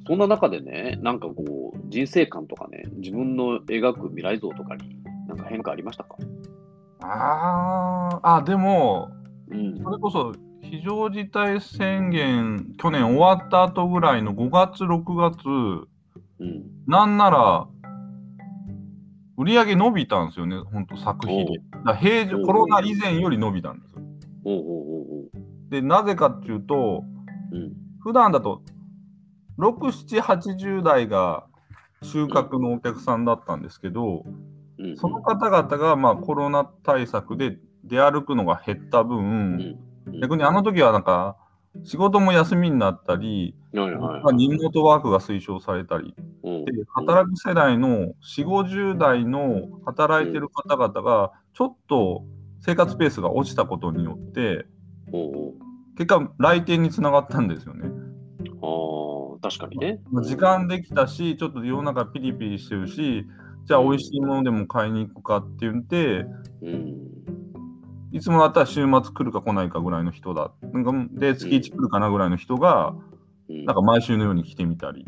[0.05, 6.15] そんな中でね、なんかこう、人生観とかね、自分の描く未来像とかに、なんか変化ありましたか？
[7.01, 9.09] あーあ、でも、
[9.49, 9.81] うん。
[9.81, 15.87] それこそ非常事態宣言、去年終わった後ぐらいの5月、6月、
[16.39, 16.63] うん。
[16.85, 17.67] なんなら、
[19.41, 21.53] 売り上げ伸びたんですよね、本当作品で。
[21.83, 24.01] だ平常コロナ以前より伸びたんですよ。
[25.71, 27.03] で、なぜかっていうと、
[27.51, 27.73] うん。
[28.01, 28.61] 普段だと、
[29.57, 31.45] 6、7、80代が
[32.03, 34.25] 収穫のお客さんだったんですけど、
[34.77, 34.95] うん。
[34.95, 41.37] その方々がまあコロナ対策で出歩くのが減った分、うん逆にあの時はなんか、
[41.83, 52.23] 仕事も休みになったり、はいはいまあ、リモートワークが推奨されたり、うんで働く世代の4、50代の働いてる方々が、ちょっと
[52.59, 54.65] 生活ペースが落ちたことによって、
[55.13, 55.53] おうおう
[55.97, 57.89] 結果、来店につながったんですよね。
[58.61, 60.01] ああ、確かにね。
[60.11, 63.25] まあ時間できたし、ちょっと世の中ピリピリしてるし、
[63.65, 66.25] じゃあ美味しいものでも買いに行くかって言って、
[66.61, 67.11] うん。
[68.11, 70.51] いつもだったら週末来るか来ないかぐらいの人だ。
[70.73, 72.93] なんかで、月1来るかなぐらいの人が、
[73.49, 73.65] うん。
[73.65, 75.05] なんか毎週のように来てみたり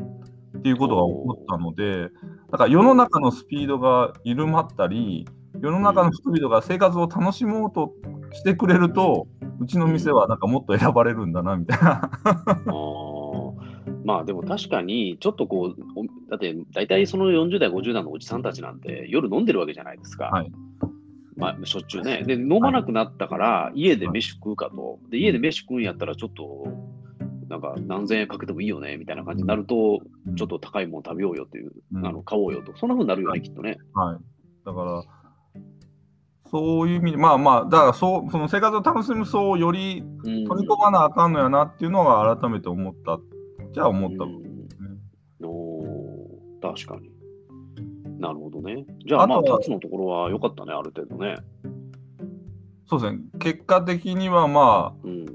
[0.58, 2.10] っていうことが起こったので、
[2.52, 5.28] だから世の中のスピードが緩まったり、
[5.60, 7.94] 世の中の人々が生活を楽しもうと
[8.32, 9.28] してくれると、
[9.60, 12.10] うちの店はなんかもっと選ばれるんだなみたいな。
[14.06, 20.26] まあでも確かに、ちょっとこう、おだって大体その40代、50代のおじさんたちなんて夜飲んでるわけじゃないですか。
[20.26, 20.52] はい
[21.44, 22.24] まあ、しょっちゅうね。
[22.24, 25.00] で、飲まなくなったから、家で飯食うかと。
[25.10, 26.68] で、家で飯食うんやったら、ちょっと、
[27.50, 30.00] なんか何千円かけてもいいよね、みたいな感じになると、
[30.38, 32.76] ちょっと高いもの食べようよという、うんあの買おうよと。
[32.78, 33.78] そんな風になるよね、きっとね。
[33.94, 34.18] はい。
[34.66, 35.04] だから、
[36.50, 43.20] そういう意味で、まあまあ、だからそう、その生活を楽しむ層をよりうん取り込まなあかんのやなっていうのが改めて思った。
[43.74, 44.24] じゃあ思った。
[44.24, 44.44] うん
[45.46, 47.13] おー確かに。
[48.24, 48.86] なるほどね。
[49.06, 51.36] じゃあ、まあ、あとは立つのところは良かったね、ある程度ね。
[52.86, 53.20] そうですね。
[53.38, 55.26] 結果的にはまあ、うん。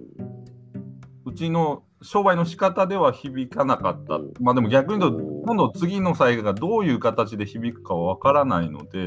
[1.27, 4.15] うちの商売の仕方では響かなかった。
[4.15, 8.99] うんまあでも逆に言うと、今度次の災害がどういう形で響くかはわからないので、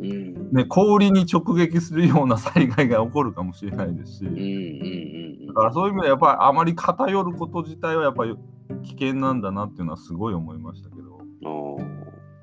[0.00, 0.50] うん。
[0.50, 8.34] ね、氷に直撃するような災害が起こるかもしれないですし、うんうんうんだからそういう意味ではやっぱりあまり偏ること自体はやっぱり
[8.82, 11.16] 危険なんだなっていうのはすごい思いましたけど。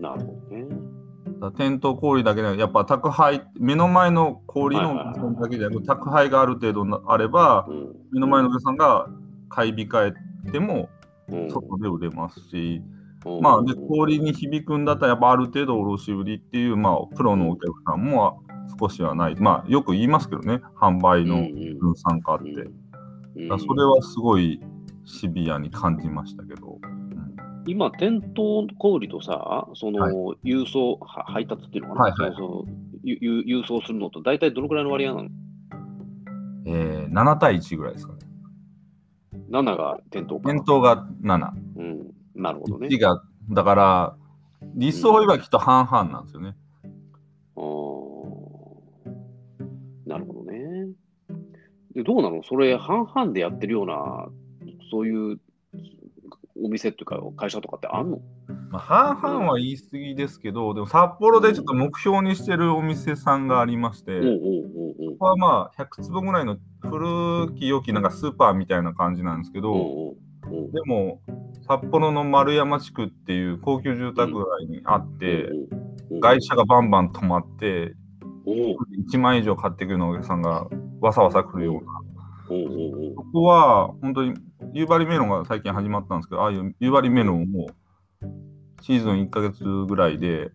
[0.03, 0.67] なるほどね。
[1.57, 7.95] 店頭氷だけでなくやっぱ宅配、目の前の氷のはいはいはい店だけでなく、宅配がある程度なあれば、うん。
[8.11, 9.07] 目の前のお客さんが
[9.49, 10.13] 買い控
[10.45, 10.89] えても
[11.29, 12.81] うん外で売れますし、
[13.25, 18.43] うんまあ、で氷に響くんだったら、やっぱある程度卸売りっていう、まあ、プロのお客さんも
[18.79, 19.35] 少しはない。
[19.35, 21.37] まあ、よく言いますけどね、販売の
[21.79, 22.53] 分散化って。
[23.47, 24.61] だそれはすごい
[25.05, 26.77] シビアに感じましたけど。
[27.65, 32.71] 今、店頭小売とさ、その、は郵送、は配達っていうのかな、はいはいそう
[33.05, 35.29] 郵送するのと、大体どのくらいの割合なの？
[36.65, 38.19] えー、7対1ぐらいですかね。
[39.49, 40.49] 7が店頭か。
[40.49, 41.51] 店頭が7。
[41.75, 42.11] うん。
[42.33, 42.87] なるほどね。
[42.87, 44.15] 1が、だから、
[44.75, 46.55] 理想を言えばきっと半々なんですよね。
[47.57, 47.63] あー
[50.05, 50.87] なるほどね。
[51.93, 52.41] で、どうなの？
[52.43, 54.27] それ、半々でやってるような、
[54.89, 55.39] そういう
[56.63, 58.19] お店っていうか、会社とかってあんの？
[58.69, 70.15] まあ、半々は言い過ぎですけど、でも札幌でちょっと目標にしてるお店さんがありまして、ここはまあ100坪ぐらいの古き良きなんかスーパーみたいな感じなんですけど、
[70.71, 71.21] でも
[71.67, 77.95] 札幌の丸山地区っていう高級住宅街にあって、うん外車がバンバン止まって、
[78.45, 78.77] うん
[79.09, 80.67] 1万以上買ってくるのお客さんが
[81.01, 81.99] わさわさ来るような。
[82.49, 84.33] うんうんうんここは本当に
[84.73, 87.67] 夕張メロンが最近始まったんですけど、ああいう夕張メロンを
[88.81, 90.51] シーズン1ヶ月ぐらいで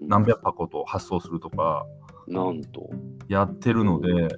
[0.00, 1.86] 何百箱と発送するとか
[2.26, 2.90] なんと。
[3.28, 4.28] やってるので、うん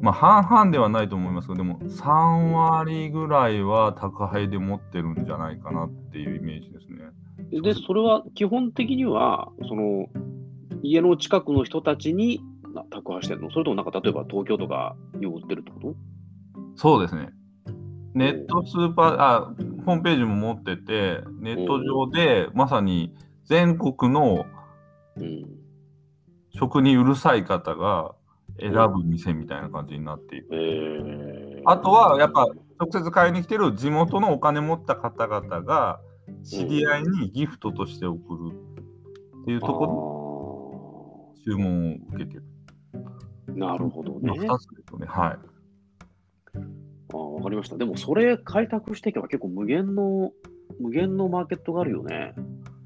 [0.00, 7.60] まあ半々ではないと思いますけど、でも3割ぐらいは宅配で持ってるんじゃないかなっていうイメージですね。
[7.60, 10.06] で、それは基本的には、その
[10.82, 12.40] 家の近くの人たちに
[12.72, 13.50] な宅配してるの？
[13.50, 15.94] それともなんか例えば東京とかに売ってるってこと？
[16.76, 17.28] そうですね。
[18.14, 19.40] ネットスーパー、あ、
[19.84, 24.46] ホームページも持ってて、ネット上でまさに全国の
[25.16, 25.60] うん。
[26.52, 28.14] 食にうるさい方が
[28.58, 30.48] 選ぶ店みたいな感じになっている。
[30.52, 32.46] えー、あとはやっぱ
[32.78, 36.00] 直接買いに来てる地元のお金持った方々が
[36.44, 38.52] 知り合いにギフトとして送る
[39.42, 42.44] っていうところで注文を受けてる。
[43.54, 44.32] なるほどね。
[44.32, 45.06] 2つですよね。
[45.06, 45.38] はい。
[47.12, 47.76] あーわかりました。
[47.76, 50.32] でもそれ開拓していけば結構無限の、
[50.80, 52.34] 無限のマーケットがあるよね。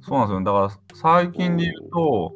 [0.01, 0.45] そうなんですよ。
[0.45, 2.35] だから最近で言うと、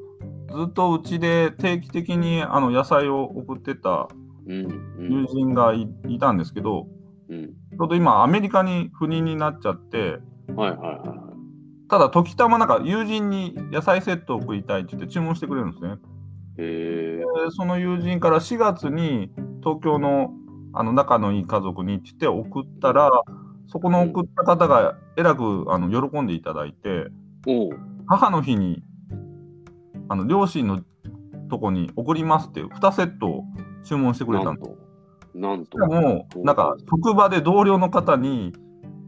[0.51, 4.09] ずっとうちで定期的にあの野菜を送ってた
[4.49, 4.97] うん。
[4.99, 5.13] うん。
[5.13, 6.89] 友人がい,、いたんですけど、
[7.29, 7.47] うん。
[7.47, 11.89] ちょうど今アメリカに赴任になっちゃって、はいはいはいはい。
[11.89, 15.97] ただ時たまなんか友人に野菜セットを送りたいって言って注文してくれるんですね。
[16.59, 19.31] へその友人から4月に
[19.63, 20.33] 東京の
[20.79, 23.11] あの仲のいい家族にって言って送ったら、
[23.67, 27.09] そこの送った方がえらくあの喜んでいただいて、
[28.07, 28.85] 母の日に
[30.09, 30.81] あの両親の
[31.51, 33.45] とこに送りますっていう2セットを
[33.83, 34.71] 注文してくれたです。
[35.35, 35.79] なんんと。
[35.79, 36.01] なんとしか。
[36.01, 38.53] も、なんか職場で同僚の方に、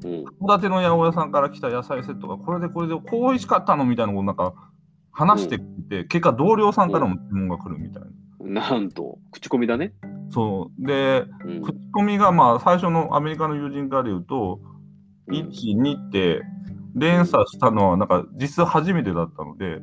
[0.04, 0.24] うん。
[0.24, 4.54] 戸建ての八百屋さんから来た野菜セットがこれでこれでこう美味しかったのみたいなことをなんか
[5.12, 8.02] 話してくれて、結果同僚さんからも注文が来るみたい
[8.40, 8.70] な。
[8.70, 9.18] なんと。
[9.30, 9.92] 口コミだね。
[10.30, 10.86] そう。
[10.86, 11.62] で、うん。
[11.62, 14.60] 口コミがまあ最初のアメリカの友人から言うと、
[15.28, 16.42] うん1、2って
[16.96, 19.80] 連鎖したのはなんか実質初めてだったので。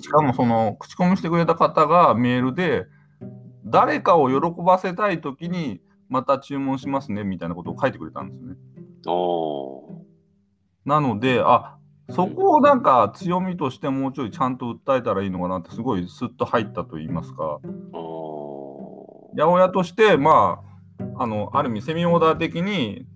[0.00, 2.86] しかもその口コミしてくれた方がメールで、
[3.64, 8.56] 誰かを喜ばせたいときにまた注文しますねみたいなことを書いてくれたんですよね。
[10.84, 11.76] なので、あ
[12.10, 17.60] そこをなんか強みとしてもうちょいちゃんと訴えたらいいのかなってすごいスッと入ったと言いますか。
[19.36, 20.60] 八百屋として、ま
[21.18, 23.06] あ、あのある意味セミオーダー的に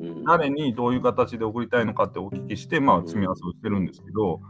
[0.00, 4.40] うん誰にどういう形で送りたいのかってお聞きして、まあ、詰め合わせをしてるんですけど、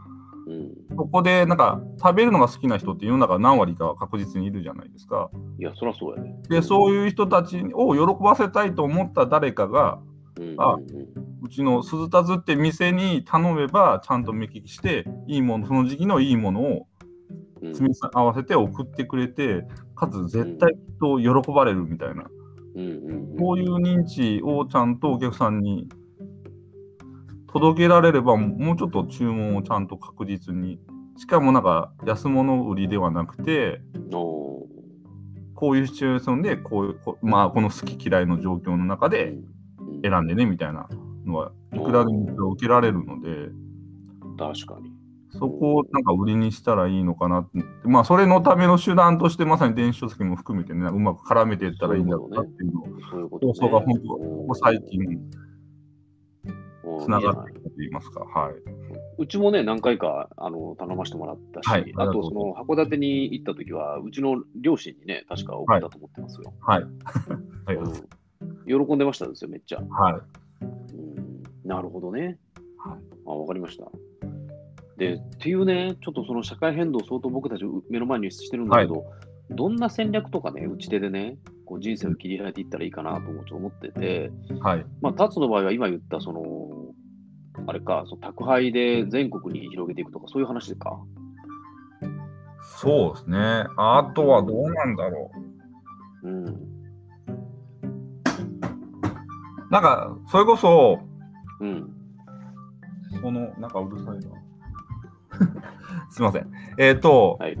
[0.47, 0.71] うん。
[0.95, 5.29] そこでなんか食べるのが好きな人って世の中何割かは確実にいるじゃないですか。
[5.59, 6.35] いや、そりゃそうやね。
[6.49, 9.99] で、そういう人たちを喜ばせたいと思った誰かが、
[10.39, 10.77] うんあ
[11.41, 16.87] うちの鈴田津って店に頼めば、ちゃんと目利きして、いいもの、その時期のいいものを
[17.61, 17.73] うん。
[17.73, 19.65] 積み合わせて送ってくれて、
[19.95, 22.29] かつ絶対きっと喜ばれるみたいな、こ
[23.51, 25.87] ういう認知をちゃんとお客さんに
[27.51, 30.79] 届けられれば、もうちょっと注文をちゃんと確実に、
[31.17, 33.81] しかもなんか安物売りではなくて、
[34.13, 34.47] お
[35.55, 39.31] こういうシチュエーションでこういう、こまあ、この好き嫌いの状況の中で
[39.79, 40.01] うん。
[40.03, 40.87] 選んでねみたいな
[41.25, 43.49] のはいくらでも受けられるので、
[44.37, 44.86] 確かに。
[45.37, 53.59] そこをなんか売りにしたらいいのかなって、まあ、それのための手段として、まさに電子書籍も含めてね、うまく絡めていったらいいんだろうなっていうのを、そういうこと、放ね。
[53.59, 55.01] 送が本当、ここ最近
[56.87, 58.53] うんつながっていくと言いますか、はい。
[59.17, 66.53] うちもね、何回かあの頼ませてもらったし、はいあとその函館に行った時は、うちの両親にね、確か送ったと思ってますよ。
[66.61, 66.83] はい。
[67.65, 69.81] ありがとうございうん喜んでましたですよ、めっちゃ。
[69.81, 70.13] はい。
[70.61, 72.39] うんなるほどね。
[72.77, 73.85] はいあ、わかりました。
[74.97, 79.05] で、っていうね、ちょっとその社会変動、相当僕たち目の前にしてるんだけど、
[79.51, 84.85] どんな戦略とかね、打ち手でね、こう人生を切り開いていったらいいかなと思ってて、はい。
[85.01, 86.41] まあ、タツの場合は今言った、その、
[87.67, 90.99] あれか、その宅配で全国に広げていくとか、そういう話か。
[92.61, 93.37] そうですね。
[93.77, 95.31] あとはどうなんだろ
[96.23, 96.27] う。
[96.27, 96.45] うん。
[99.69, 100.99] なんか、それこそ、
[101.59, 101.89] うん。
[103.21, 104.46] その、なんかうるさいな。
[106.09, 106.51] すいません。
[106.77, 107.57] えっ、と、はい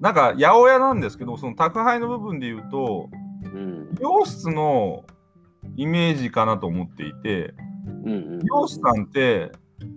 [0.00, 3.10] なんか、八百屋なんですけど、その宅配の部分で言うと、
[3.42, 3.94] うん。
[3.94, 5.04] 美容室の
[5.76, 7.54] イメージかなと思っていて、
[8.04, 8.12] うん。
[8.12, 9.50] うん美容師さんって、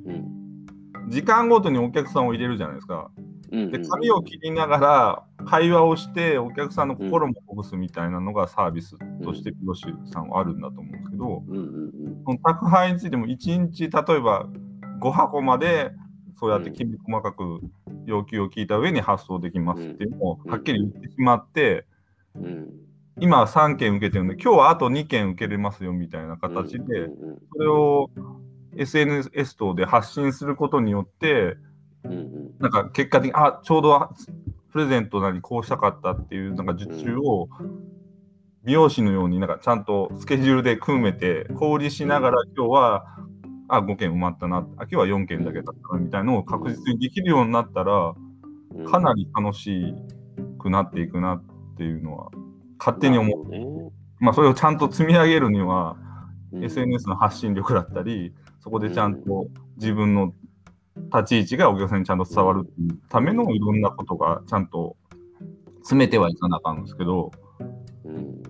[0.06, 1.10] うん。
[1.10, 3.12] 時間ごとにお客さんを入れるじゃないですか。
[3.52, 3.72] うん。
[3.72, 11.44] で、髪を切りながら会話をして、お客さんの心もほぐすみたいなのがサービスとして美容師さんはあるんだと思うんですけど。
[12.26, 14.48] その宅配についても1日例えば
[15.00, 15.92] 5箱まで
[16.40, 17.62] そうやってきめ細かく
[18.06, 21.86] 要求を聞いた上に発送できますっていうのをはっきり言ってしまって、
[22.36, 22.70] うん。
[23.20, 27.38] 今は3件受けてるんで今日はあと2件受けれますよみたいな形で、うん。
[27.54, 28.10] それを
[28.78, 31.58] SNS 等で発信することによって。
[32.60, 34.10] なんか結果的にあちょうど
[34.72, 37.48] プレゼントなりこうしたかったっていうなんか受注を
[38.64, 43.06] 美容師のようになんかちゃんとスケジュールで組めて小売りしながら今日は
[43.72, 44.58] あ5件埋まったな。
[44.58, 48.14] あ今日は4件だけだったなみたいなのを確実にできるようになったら
[48.76, 48.86] うん。
[48.86, 49.94] かなり楽し
[50.60, 51.44] くなっていくなっ
[51.78, 52.30] ていうのは
[52.78, 53.92] 勝手に思う。
[54.20, 55.96] まあそれをちゃんと積み上げるには
[56.52, 56.64] うん。
[56.66, 60.34] SNS の発信力だったりそこでちゃんと自分の
[61.14, 64.98] 立ち位置がお客さんにちゃんと伝わるっていうためのいろんなことがちゃんと
[65.78, 67.32] 詰めてはいかなあかんですけど。
[68.04, 68.44] うん。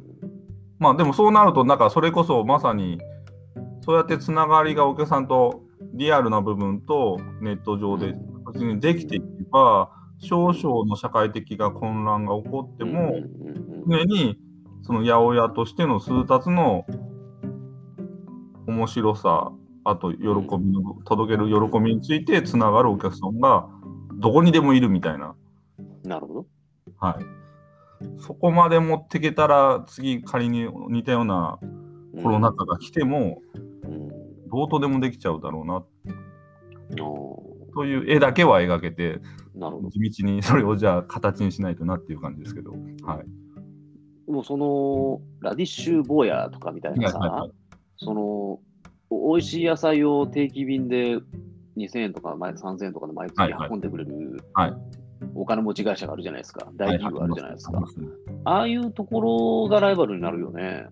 [0.79, 2.99] まあでもそうなるとなんかそれこそまさに
[3.81, 5.63] そうやってつながりがお客さんと
[5.93, 8.15] リアルな部分とネット上で
[8.79, 13.15] できていけば少々の社会的な混乱が起こっても
[13.87, 14.37] 常に
[14.83, 16.85] その八百屋としての数達の
[18.67, 19.51] 面白さ
[19.83, 23.67] あと喜びの届ける喜びについてつながるお客さんが
[24.13, 25.35] どこにでもいるみたいな、
[26.03, 26.45] なるほど。
[26.99, 27.25] はい、
[28.19, 31.57] そこまで持っていけたら次仮に似たような
[32.21, 33.70] コロナ禍が来てもうん。
[34.51, 35.83] どうとでもできちゃうだろうな。
[37.03, 37.41] お
[37.73, 39.89] という絵だけは描けてーなるほど。
[39.89, 47.51] 地道にそれをじゃあ形にしないとなっていう感じですけど、はい、もうその、ラディッシュ坊やとかみたいなさ、はいはいはい。
[47.97, 48.59] その、
[49.09, 51.17] お美味しい野菜を定期便で
[51.77, 53.69] 2000円とか毎3000円とかで毎月はいはい。
[53.69, 54.73] 運んでくれる、はい。
[55.35, 56.71] お金持ち会社があるじゃないですか。
[56.75, 57.73] 大企業あるじゃないですか。
[57.73, 58.07] はいはいあすね。
[58.45, 60.87] ああいうところがライバルになるよね。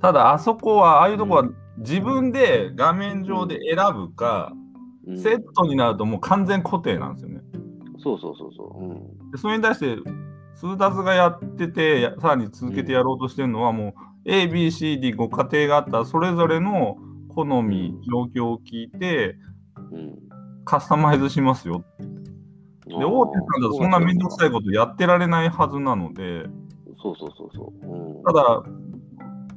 [0.00, 4.52] ただあそこはああいうとこは自分で画面上で選ぶか、
[5.06, 5.18] うん。
[5.18, 7.40] セットになるともう完全固定なんですよね。
[8.02, 8.84] そうそうそうそう。
[8.84, 9.30] うん。
[9.30, 9.96] でそれに対して
[10.54, 13.94] 通達がやっててやさらに続けてやろうとしてるのはも
[14.24, 16.96] う ABCD ご家庭があったらそれぞれの
[17.34, 19.36] 好み状況を聞いて
[19.92, 20.18] うん。
[20.64, 21.84] カスタマイズしますよ。
[22.86, 26.44] で大手さんだとそんな面倒くさいことやってられないはずなので。
[27.02, 27.86] そうそうそうそう。
[27.86, 28.22] うん。
[28.22, 28.62] ただ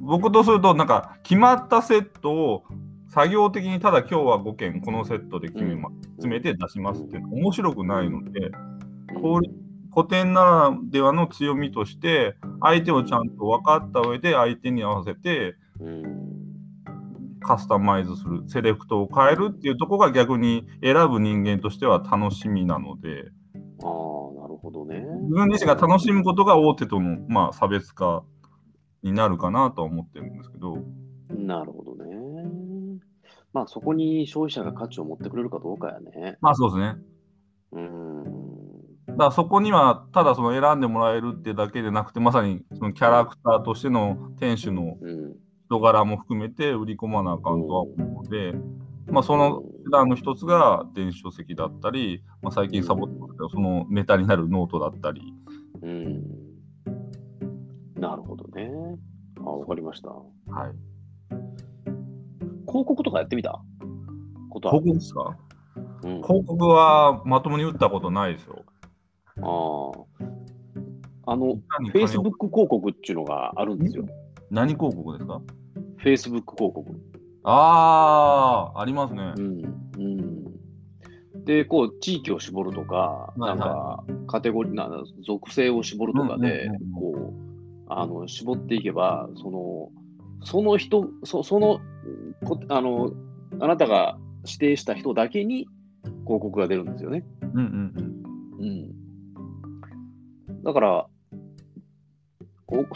[0.08, 2.64] 僕とするとなんか決まったセットを
[3.08, 8.50] 作業的にただ今日は5件このセットで決めます、詰めて出しますっていうのは面白くないので、
[9.94, 16.38] 古典ならではの強みとして相手をちゃんと分かった上で相手に合わせてうん。
[17.40, 23.30] カスタマイズするセレクトを変えるっていうところが逆に選ぶ人間としては楽しみなので。
[23.82, 25.00] ああ、なるほどね。
[25.22, 28.24] 自分自身が楽しむことが大手との、まあ、差別化
[29.10, 30.78] になるかなとは思ってるんですけど。
[31.30, 33.00] なるほどね。
[33.52, 36.36] まあそこに消費者が価値を持ってくれるかどうかやね。
[36.40, 36.96] まあそうですね。
[37.72, 38.24] うん。
[39.08, 45.48] だからそこにはただその選んでもらえるってだけでなくてまさにそのキャラクターとしての店主のうん。
[45.68, 48.54] 人柄も含めて売り込まなあかんとは思うので、
[49.10, 55.34] まあ、その手段の一つが電子書籍だったり、まあ、最近サボってますけどそのネタになるノートだったり
[55.82, 56.24] うん。
[57.98, 58.70] なるほどね。
[59.38, 60.08] あ、わかりました。
[60.10, 60.24] は
[60.68, 60.72] い
[62.70, 63.62] 広告とかやってみた？
[64.50, 65.36] ことは広告ですか？
[66.04, 68.62] うん、広告はまともに打ったことないですよ。
[69.40, 69.90] あ
[71.26, 71.32] あ。
[71.32, 71.58] あの、
[71.94, 74.04] Facebook 広告っていうのがあるんですよ。
[74.50, 75.40] 何広告ですか
[76.04, 76.84] ？Facebook 広告。
[77.44, 79.40] ああ、ありますねう。
[79.40, 79.62] ん。
[79.96, 81.44] うん。
[81.44, 84.90] で、こう、地域を絞るとか、はいはいなんか、カテゴリー、な
[85.26, 87.27] 属性を絞るとかでこう、
[87.88, 89.90] あの、絞っていけば、その、
[90.44, 91.80] その人、そその、
[92.44, 93.12] こあの、
[93.60, 95.66] あなたが指定した人だけに
[96.24, 97.24] 広告が出るんですよね。
[97.42, 98.22] うんうん
[98.60, 100.62] うん。
[100.62, 101.06] だから、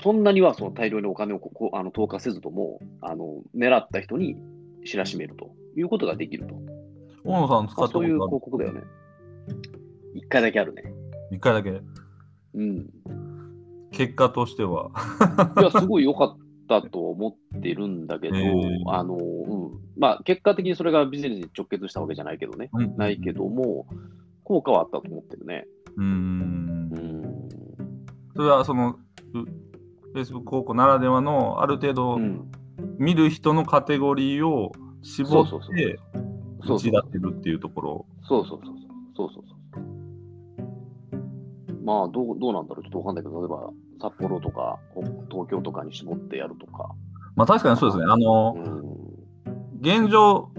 [0.02, 4.36] そんなにはその大量にお金をここあの投下せずともあの、狙った人に
[4.84, 6.54] 知らしめるということができると。
[6.54, 6.66] うん。
[7.24, 8.82] 大野さん使まあ、ったそういう広告だよね。
[10.14, 10.84] 一回だけあるね。
[11.30, 11.80] 一回だけ。
[12.54, 12.90] うん。
[13.92, 14.90] 結果としては。
[15.58, 16.36] いや、すごい良かっ
[16.68, 19.70] たと思ってるんだけど、えーあの、うん。
[19.96, 22.70] まあ、結果的にそれがビジネスに直結したわけじゃないけどね。
[22.72, 23.86] うんないけども、
[24.44, 25.66] 効果はあったと思ってるね。
[25.96, 26.98] うーんう。
[26.98, 27.48] ん。
[28.34, 28.96] それはその、
[29.34, 32.50] う Facebook 広告ならではのある程度うん。
[32.98, 34.72] 見る人のカテゴリーを
[35.02, 35.98] 絞って
[36.66, 38.06] 打ち出せるっていうところ。
[38.28, 38.74] そうそうそう
[39.14, 39.26] そう。
[39.26, 39.61] そうそうそう。
[41.84, 43.70] まあ、どう、どうなんだろうちょっとわかんないけど、例えば、
[44.00, 44.78] 札幌とか、
[45.30, 46.90] 東京とかに絞ってやるとか。
[47.34, 48.04] まあ確かにそうですね。
[48.08, 49.02] あのう、ん。
[49.80, 50.50] 現状、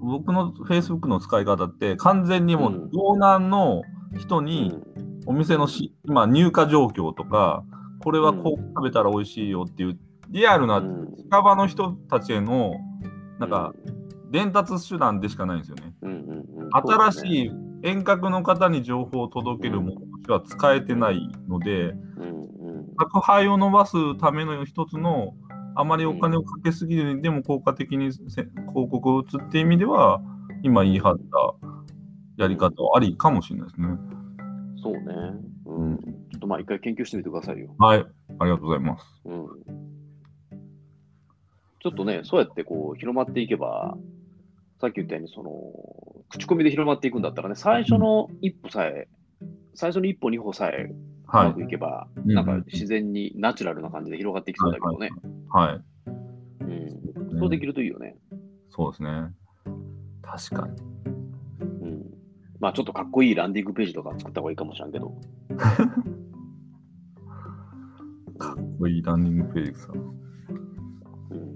[0.00, 3.82] 僕の Facebook の使い方って完全にもうんう道南の
[4.18, 4.78] 人に
[5.26, 7.64] お店のし、今入荷状況とか、
[8.02, 9.98] これはこう食べたら美味しいよっていう
[10.28, 12.74] リアルなうん近場の人たちへの
[13.38, 13.72] なんか
[14.30, 15.94] 伝達手段でしかないんですよね。
[16.02, 17.50] うんうんうん、新しい。
[17.84, 21.94] い遠隔の方に情報を届けるものとしては使えてないので、
[22.98, 25.34] 宅配を伸ばすための一つの
[25.76, 28.20] あまりお金をかけすぎるでも効果的にせ
[28.68, 30.20] 広告を打つっていう意味では
[30.62, 33.88] 今言い張ったやり方はありかもしれないですね。
[34.82, 35.00] そうね。
[35.66, 35.98] うん。
[35.98, 37.74] ちょっとまあ一回研究してみてくださいよ。
[37.78, 37.98] はい、
[38.38, 39.06] ありがとうございます。
[39.24, 39.46] うん。
[41.80, 43.96] ちょっとね、そうやってこう広まっていけば、
[44.80, 45.50] さっき言ったように、その、
[46.34, 49.06] 口コミで広まっていくんだったらね、最初の一歩さえ、
[49.74, 51.62] 最初の一歩二歩さえうはいまく。
[51.62, 55.10] いけば、うんなんか自然にナチュラルな感じで広がっていきそうだけどね。
[55.48, 55.80] はい。
[56.64, 57.38] うん。
[57.38, 58.16] そうできるといいよね。
[58.70, 59.30] そうですね。
[60.22, 60.74] 確かに。
[61.60, 62.04] うん。
[62.58, 65.14] まあちょっとかっこいいランディングページとか作った方がいいかもしれんけど。
[68.38, 69.92] かっこいいランニングページさ。
[69.92, 69.96] う
[71.36, 71.54] ん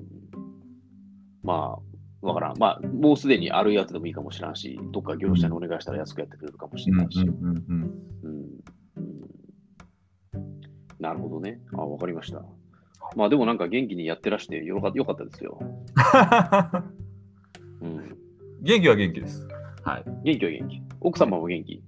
[1.42, 1.87] まあ、
[2.20, 2.58] わからん。
[2.58, 7.20] まあ、もうすでにあるやつでもいいかもしれんし、どっか業者にお願いしたら安くやってくれるかもしれなんいし。
[7.20, 7.64] うんうん。
[8.22, 8.32] うん
[8.96, 9.08] うん
[10.98, 11.60] なるほどね。
[11.74, 12.42] あ、わかりました。
[13.16, 15.58] まあでもなんか元気にやってらしてよかよかったですよ。
[17.80, 18.16] うん、
[18.62, 19.46] 元気は元気です。
[19.84, 20.04] はい。
[20.24, 20.82] 元気は元気。
[21.00, 21.82] 奥様も元気？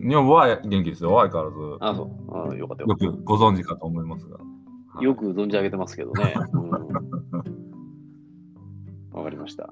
[0.00, 1.18] 女房は元気ですよ。
[1.18, 1.56] 相変わらず。
[1.80, 2.50] あ、そう。
[2.50, 4.38] あよかったよよかっくご存知かと思いますが。
[4.38, 5.04] た。
[5.04, 6.34] よく存じ上げてますけどね。
[6.52, 6.78] うんわ
[9.28, 9.68] かりました。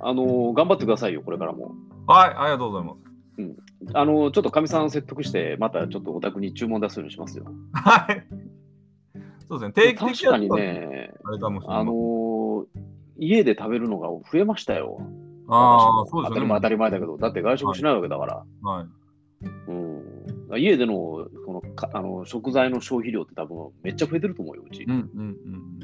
[0.00, 1.74] あのー頑張ってくださいよ、これからも。
[2.06, 3.00] はい、ありがとうございます。
[3.94, 7.46] あのーちょっとかみさん説得して、またちょっとお宅に注文出すようにしますよ。
[7.72, 8.26] はい。
[9.48, 9.72] そうですね。
[9.72, 11.80] 定期的確かにね、あれかもしれない。
[11.80, 12.64] あのー
[13.16, 14.98] 家で食べるのが増えましたよ。
[15.48, 16.46] ああ、私そうですよね。
[16.48, 18.44] も当たり前当たり前だけど、だって外食しないわけだから。
[18.62, 18.86] はい。
[19.68, 19.72] う
[20.56, 24.88] ん、家でのこのかあの食材の消費量って多分めっちゃ増えてると思うよ、うちう。
[24.90, 25.26] んうんうん
[25.82, 25.83] う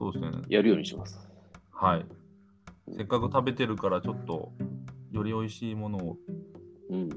[0.00, 0.30] そうですね。
[0.48, 1.30] やるようにします。
[1.70, 2.06] はい。
[2.96, 4.50] せっかく食べてるから、ちょっと、
[5.12, 6.16] より美味しいものを
[6.90, 7.08] うん、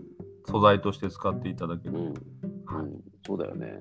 [0.45, 1.95] 素材として使っていただける。
[1.95, 2.13] うん、うん、
[3.25, 3.79] そうだよね。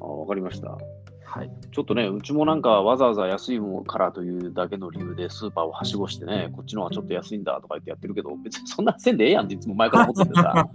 [0.00, 0.76] あわかりました。
[1.24, 1.50] はい。
[1.70, 10.68] ちょっとね、うちもなんかわざわざ安いものからというだけの理由でスーパーをはしごしてね、こっちのはちょっと安いんだとか言ってやってるけど、別にそんなせんでええやんっていつも前から思っててさ。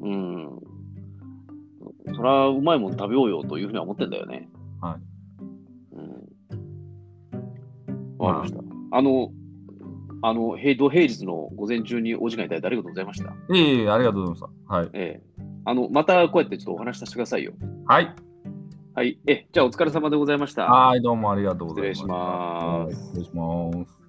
[0.00, 0.60] うん。
[2.14, 4.48] そりゃうまいもん食べようよというふうには思ってんだよね。。
[4.80, 5.11] はい
[8.26, 8.96] わかりました。
[8.96, 9.32] あの、
[10.22, 13.30] あの、平土平日の午前中にお時間いただいてありがとうございました。
[13.30, 14.74] いえいえ、ありがとうございました。
[14.74, 14.90] はい。
[14.92, 15.42] ええ。
[15.64, 17.52] あの、またこうやってちょっとお話しさせてくださいよ。
[17.86, 18.14] はい。
[18.94, 19.18] はい。
[19.26, 20.66] え、じゃあお疲れ様でございました。
[20.66, 21.98] はい、どうもありがとうございます。
[21.98, 24.01] 失礼しますはい失礼します。